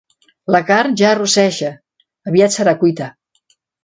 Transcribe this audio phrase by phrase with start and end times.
[0.53, 1.69] La carn ja rosseja:
[2.31, 3.11] aviat serà cuita.